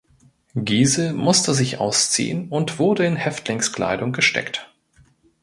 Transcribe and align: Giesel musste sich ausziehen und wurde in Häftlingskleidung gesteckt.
Giesel 0.55 1.13
musste 1.13 1.53
sich 1.53 1.77
ausziehen 1.77 2.49
und 2.49 2.79
wurde 2.79 3.05
in 3.05 3.15
Häftlingskleidung 3.17 4.13
gesteckt. 4.13 4.73